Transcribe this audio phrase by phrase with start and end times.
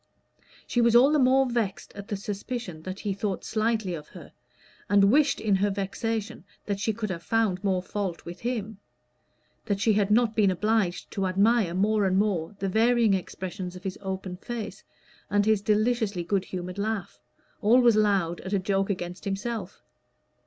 [0.65, 4.33] She was all the more vexed at the suspicion that he thought slightly of her;
[4.89, 8.79] and wished in her vexation that she could have found more fault with him
[9.65, 13.83] that she had not been obliged to admire more and more the varying expressions of
[13.83, 14.83] his open face
[15.29, 17.21] and his deliciously good humored laugh,
[17.61, 19.83] always loud at a joke against himself.